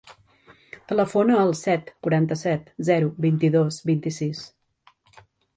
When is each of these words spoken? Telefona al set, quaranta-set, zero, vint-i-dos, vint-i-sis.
Telefona 0.91 1.35
al 1.41 1.53
set, 1.59 1.91
quaranta-set, 2.07 2.73
zero, 2.89 3.13
vint-i-dos, 3.27 3.81
vint-i-sis. 3.91 4.43